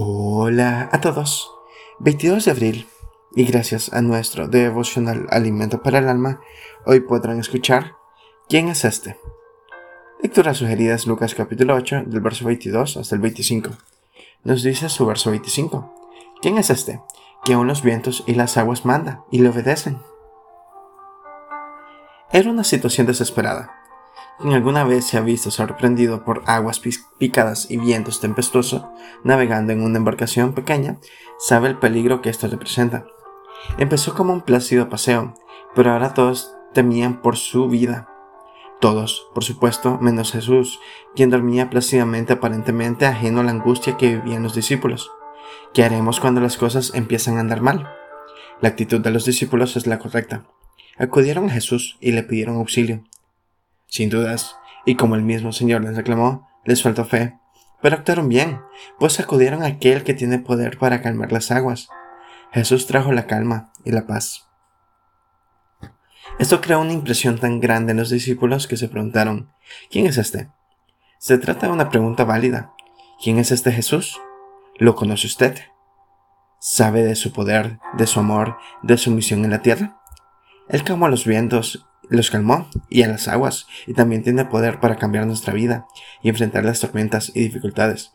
Hola 0.00 0.88
a 0.92 1.00
todos. 1.00 1.50
22 1.98 2.44
de 2.44 2.50
abril 2.52 2.86
y 3.34 3.44
gracias 3.46 3.92
a 3.92 4.00
nuestro 4.00 4.46
devocional 4.46 5.26
Alimento 5.28 5.82
para 5.82 5.98
el 5.98 6.06
Alma, 6.06 6.40
hoy 6.86 7.00
podrán 7.00 7.40
escuchar 7.40 7.96
¿Quién 8.48 8.68
es 8.68 8.84
este? 8.84 9.18
Lectura 10.22 10.54
sugerida 10.54 10.94
es 10.94 11.08
Lucas 11.08 11.34
capítulo 11.34 11.74
8 11.74 12.04
del 12.06 12.20
verso 12.20 12.44
22 12.44 12.96
hasta 12.96 13.16
el 13.16 13.20
25. 13.20 13.70
Nos 14.44 14.62
dice 14.62 14.88
su 14.88 15.04
verso 15.04 15.30
25. 15.30 15.92
¿Quién 16.40 16.58
es 16.58 16.70
este? 16.70 17.02
Que 17.44 17.54
aún 17.54 17.66
los 17.66 17.82
vientos 17.82 18.22
y 18.28 18.36
las 18.36 18.56
aguas 18.56 18.84
manda 18.84 19.24
y 19.32 19.40
le 19.40 19.48
obedecen. 19.48 19.98
Era 22.30 22.48
una 22.48 22.62
situación 22.62 23.08
desesperada 23.08 23.77
alguna 24.40 24.84
vez 24.84 25.04
se 25.04 25.18
ha 25.18 25.20
visto 25.20 25.50
sorprendido 25.50 26.24
por 26.24 26.42
aguas 26.46 26.80
picadas 27.18 27.70
y 27.70 27.76
vientos 27.76 28.20
tempestuosos 28.20 28.84
navegando 29.24 29.72
en 29.72 29.82
una 29.82 29.98
embarcación 29.98 30.52
pequeña, 30.52 30.98
sabe 31.38 31.68
el 31.68 31.78
peligro 31.78 32.22
que 32.22 32.30
esto 32.30 32.46
representa. 32.46 33.04
Empezó 33.78 34.14
como 34.14 34.32
un 34.32 34.42
plácido 34.42 34.88
paseo, 34.88 35.34
pero 35.74 35.92
ahora 35.92 36.14
todos 36.14 36.54
temían 36.72 37.20
por 37.20 37.36
su 37.36 37.68
vida. 37.68 38.08
Todos, 38.80 39.28
por 39.34 39.42
supuesto, 39.42 39.98
menos 40.00 40.30
Jesús, 40.30 40.78
quien 41.16 41.30
dormía 41.30 41.68
plácidamente 41.68 42.34
aparentemente 42.34 43.06
ajeno 43.06 43.40
a 43.40 43.44
la 43.44 43.50
angustia 43.50 43.96
que 43.96 44.16
vivían 44.16 44.44
los 44.44 44.54
discípulos. 44.54 45.10
¿Qué 45.74 45.82
haremos 45.82 46.20
cuando 46.20 46.40
las 46.40 46.56
cosas 46.56 46.92
empiezan 46.94 47.36
a 47.36 47.40
andar 47.40 47.60
mal? 47.60 47.90
La 48.60 48.68
actitud 48.68 49.00
de 49.00 49.10
los 49.10 49.24
discípulos 49.24 49.76
es 49.76 49.88
la 49.88 49.98
correcta. 49.98 50.44
Acudieron 50.96 51.46
a 51.46 51.52
Jesús 51.52 51.96
y 52.00 52.12
le 52.12 52.22
pidieron 52.22 52.56
auxilio. 52.56 53.02
Sin 53.88 54.10
dudas, 54.10 54.56
y 54.86 54.94
como 54.94 55.16
el 55.16 55.22
mismo 55.22 55.52
Señor 55.52 55.82
les 55.82 55.96
reclamó, 55.96 56.48
les 56.64 56.82
faltó 56.82 57.04
fe, 57.04 57.38
pero 57.82 57.96
actuaron 57.96 58.28
bien, 58.28 58.60
pues 58.98 59.18
acudieron 59.18 59.62
a 59.62 59.66
aquel 59.66 60.04
que 60.04 60.14
tiene 60.14 60.38
poder 60.38 60.78
para 60.78 61.02
calmar 61.02 61.32
las 61.32 61.50
aguas. 61.50 61.88
Jesús 62.52 62.86
trajo 62.86 63.12
la 63.12 63.26
calma 63.26 63.72
y 63.84 63.92
la 63.92 64.06
paz. 64.06 64.48
Esto 66.38 66.60
creó 66.60 66.80
una 66.80 66.92
impresión 66.92 67.38
tan 67.38 67.60
grande 67.60 67.92
en 67.92 67.98
los 67.98 68.10
discípulos 68.10 68.66
que 68.68 68.76
se 68.76 68.88
preguntaron, 68.88 69.50
¿quién 69.90 70.06
es 70.06 70.18
este? 70.18 70.50
Se 71.18 71.36
trata 71.38 71.66
de 71.66 71.72
una 71.72 71.90
pregunta 71.90 72.24
válida. 72.24 72.72
¿Quién 73.20 73.38
es 73.38 73.50
este 73.50 73.72
Jesús? 73.72 74.20
¿Lo 74.76 74.94
conoce 74.94 75.26
usted? 75.26 75.58
¿Sabe 76.60 77.02
de 77.02 77.16
su 77.16 77.32
poder, 77.32 77.80
de 77.94 78.06
su 78.06 78.20
amor, 78.20 78.56
de 78.82 78.96
su 78.96 79.10
misión 79.10 79.44
en 79.44 79.50
la 79.50 79.62
tierra? 79.62 80.00
Él 80.68 80.84
calmó 80.84 81.08
los 81.08 81.24
vientos 81.24 81.87
los 82.08 82.30
calmó 82.30 82.68
y 82.88 83.02
a 83.02 83.08
las 83.08 83.28
aguas, 83.28 83.66
y 83.86 83.94
también 83.94 84.22
tiene 84.22 84.44
poder 84.44 84.80
para 84.80 84.96
cambiar 84.96 85.26
nuestra 85.26 85.52
vida 85.52 85.86
y 86.22 86.28
enfrentar 86.28 86.64
las 86.64 86.80
tormentas 86.80 87.32
y 87.34 87.40
dificultades. 87.40 88.12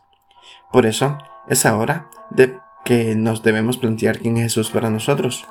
Por 0.72 0.86
eso, 0.86 1.18
es 1.48 1.66
ahora 1.66 2.08
de 2.30 2.58
que 2.84 3.14
nos 3.14 3.42
debemos 3.42 3.78
plantear 3.78 4.18
quién 4.18 4.36
es 4.36 4.44
Jesús 4.44 4.70
para 4.70 4.90
nosotros. 4.90 5.46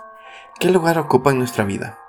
¿Qué 0.60 0.70
lugar 0.70 0.98
ocupa 0.98 1.32
en 1.32 1.40
nuestra 1.40 1.64
vida? 1.64 2.00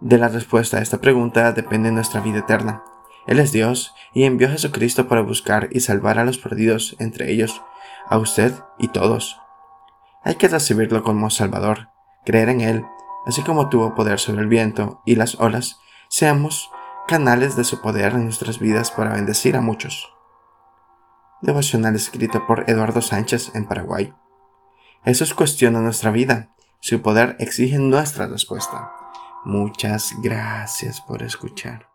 De 0.00 0.18
la 0.18 0.28
respuesta 0.28 0.78
a 0.78 0.82
esta 0.82 1.00
pregunta 1.00 1.52
depende 1.52 1.92
nuestra 1.92 2.20
vida 2.20 2.40
eterna. 2.40 2.82
Él 3.26 3.38
es 3.38 3.52
Dios 3.52 3.94
y 4.12 4.24
envió 4.24 4.48
a 4.48 4.50
Jesucristo 4.50 5.08
para 5.08 5.22
buscar 5.22 5.68
y 5.70 5.80
salvar 5.80 6.18
a 6.18 6.24
los 6.24 6.38
perdidos, 6.38 6.96
entre 6.98 7.30
ellos, 7.30 7.62
a 8.08 8.18
usted 8.18 8.52
y 8.78 8.88
todos. 8.88 9.40
Hay 10.24 10.34
que 10.36 10.48
recibirlo 10.48 11.02
como 11.02 11.30
Salvador, 11.30 11.88
creer 12.24 12.48
en 12.48 12.60
Él 12.60 12.84
así 13.26 13.42
como 13.42 13.68
tuvo 13.68 13.94
poder 13.94 14.18
sobre 14.18 14.42
el 14.42 14.48
viento 14.48 15.02
y 15.04 15.16
las 15.16 15.38
olas, 15.40 15.78
seamos 16.08 16.70
canales 17.06 17.56
de 17.56 17.64
su 17.64 17.80
poder 17.80 18.12
en 18.14 18.24
nuestras 18.24 18.58
vidas 18.58 18.90
para 18.90 19.14
bendecir 19.14 19.56
a 19.56 19.60
muchos. 19.60 20.12
Devocional 21.40 21.96
escrito 21.96 22.46
por 22.46 22.68
Eduardo 22.70 23.02
Sánchez 23.02 23.54
en 23.54 23.66
Paraguay. 23.66 24.14
Jesús 25.04 25.34
cuestiona 25.34 25.80
nuestra 25.80 26.10
vida. 26.10 26.54
Su 26.80 27.02
poder 27.02 27.36
exige 27.40 27.78
nuestra 27.78 28.26
respuesta. 28.26 28.92
Muchas 29.44 30.14
gracias 30.22 31.00
por 31.00 31.22
escuchar. 31.22 31.91